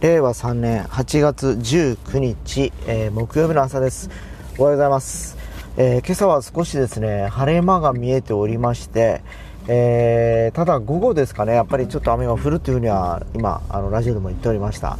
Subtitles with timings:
[0.00, 4.08] 令和3年8月19日、えー、木曜日の朝です。
[4.56, 5.36] おはようございます。
[5.76, 9.20] えー、今朝は少しですね、晴れ間が見えておりまして、
[9.68, 14.96] えー、ただ午後ですかね、やっぱりちょっと雨が降るというふうには今、あのラジオでも言っておりました。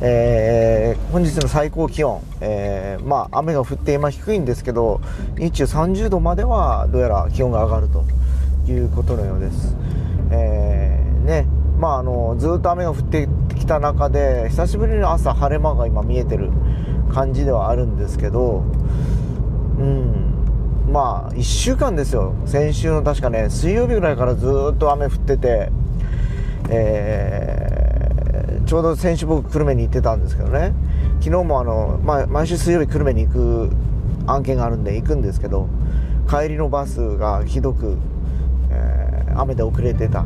[0.00, 5.00] えー、本日の最高気温、えー、まあ、雨が降って今低いんですけど
[5.38, 8.04] 日中30度まではどうやら気温が上がると
[8.68, 9.76] いうことのようです、
[10.30, 11.46] えー、ね
[11.80, 13.26] まあ、あのずっと雨が降って
[13.60, 16.50] きた中で久しぶりに朝晴れ間が今見えてる
[17.12, 18.64] 感じではあるんですけど
[19.78, 20.30] うん。
[20.92, 22.34] まあ1週間ですよ。
[22.46, 25.70] 先週の確かね水曜日ぐらいからずっと雨降ってて、
[26.68, 30.72] えー、ちょうど先週僕久留米に行ってたんですけどね。
[31.20, 33.70] 昨日もあの、まあ、毎週水曜日久留米に行く
[34.26, 35.68] 案件があるんで行くんですけど
[36.28, 37.98] 帰りのバスがひどく、
[38.70, 40.24] えー、雨で遅れてた。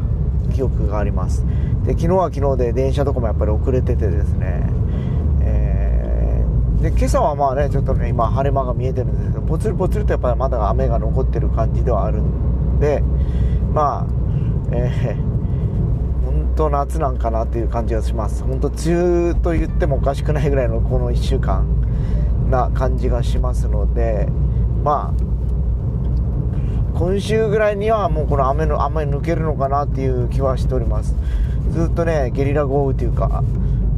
[0.52, 1.44] 記憶があります。
[1.84, 4.62] で昨日は昨日で電車とかもやっぱり遅れててですね、
[5.42, 13.02] えー、で今朝はまあねちょっとね今晴れ間が見えてるんですけどぽつりぽつりとやっぱりまだ雨が残ってる感じではあるんで
[13.72, 14.06] まあ
[14.72, 15.34] えー
[16.54, 18.44] 本当夏なんかなっていう感じがします。
[18.44, 21.66] 本当梅雨と言ってもおかしくないぐらいのこの1週間
[22.48, 24.28] な感じがしますので
[24.84, 25.53] まあ
[26.94, 31.14] 今週ぐらいにはもうこの雨の雨抜けるのかなっていう気はしております。
[31.70, 33.42] ずっとねゲリラ豪雨というか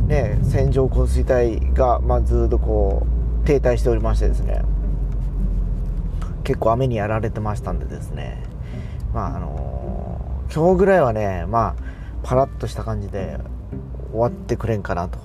[0.07, 3.07] ね線状降水帯が、まあ、ずっとこ
[3.43, 4.63] う停滞しておりましてですね。
[6.43, 8.43] 結構雨にやられてましたんでですね。
[9.13, 11.83] まああのー、今日ぐらいはねまあ
[12.23, 13.39] パラッとした感じで
[14.11, 15.19] 終わってくれんかなと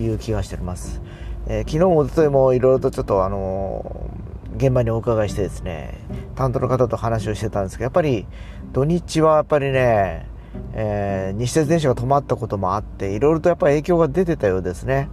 [0.00, 1.00] いう気がしております、
[1.46, 4.19] えー、昨日もおとといもいろいろとちょっとあのー、
[4.56, 5.98] 現場にお伺いしてですね
[6.34, 8.26] 担当の方と話をしてたんですけど、やっぱり
[8.72, 10.26] 土日はやっぱりね、
[10.74, 15.08] えー、西鉄電車が止まったこともあって、いろいろとやっぱり影響が出てたようですね。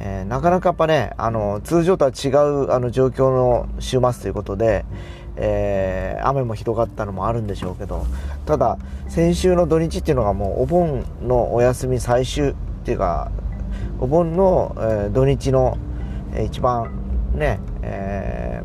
[0.00, 4.84] えー、なかなかやっぱね、あの、通常とは違うあの状況の週末ということで、
[5.34, 8.06] えー、雨も広がったのもあるんでしょうけど、
[8.46, 12.54] ただ、先週の土日っていうのがもうお盆のお休み最終っ
[12.84, 13.32] ていうか、
[13.98, 15.76] お盆の、え、土日の、
[16.32, 16.92] えー、一番
[17.34, 18.62] ね、え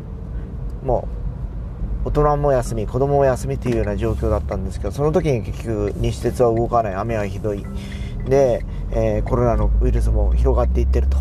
[0.82, 1.08] ー、も
[2.04, 7.64] う大人も休み子供も休みっていうような状況だったんですけどその時に結局西鉄は動かない雨はひどい
[8.26, 11.18] で、えー、コロナのウイルスも広がっていってると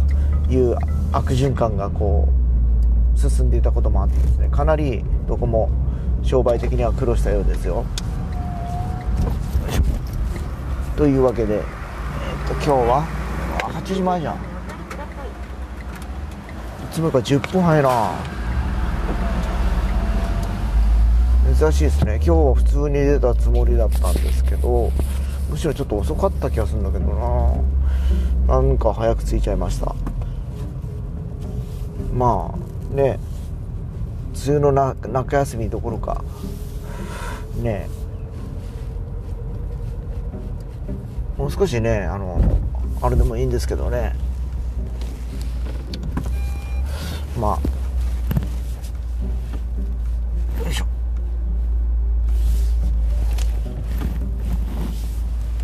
[0.51, 0.75] いう
[1.13, 2.27] 悪循環がこ
[3.15, 5.69] う進んでいたこともあってですねかなりどこも
[6.23, 7.85] 商売的には苦労したようですよ。
[10.95, 11.63] というわけで、えー、
[12.45, 13.07] っと今日は
[13.61, 14.52] 8時前じゃん
[16.93, 18.13] つもか10分早いな
[21.57, 22.15] 珍しいですね。
[22.17, 24.91] 今日は普通に出たつもりだったんですけど
[25.49, 27.05] むしろちょっと遅かった気がするんだけど
[28.47, 28.59] な。
[28.61, 29.95] なんか早く着いちゃいました。
[32.13, 33.17] まあね。
[34.45, 36.23] 梅雨のな中休みどころか。
[37.59, 37.89] ね。
[41.37, 42.39] もう少しねあの
[43.01, 44.15] あれでもいいんですけどね。
[47.43, 47.59] まあ。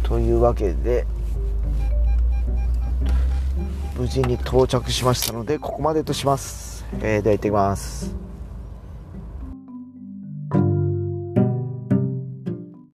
[0.03, 1.05] というわけで
[3.95, 8.28] 無事に到着しましたのでここまでとします、えー、では行ってきます。